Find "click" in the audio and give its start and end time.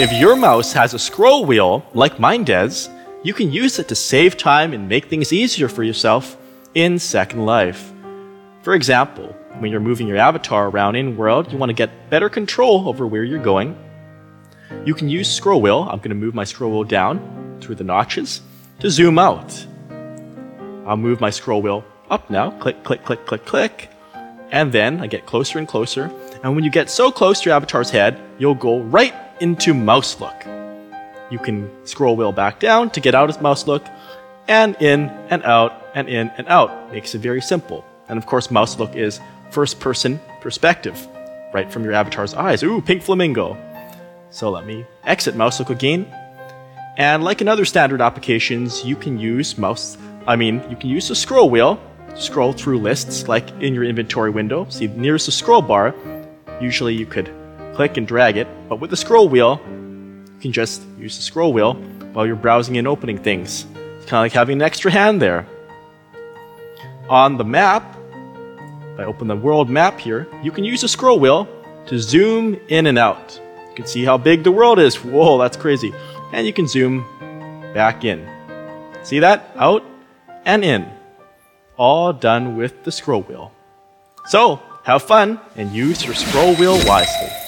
22.60-22.84, 22.84-23.04, 23.04-23.26, 23.26-23.44, 23.44-23.90, 57.78-57.96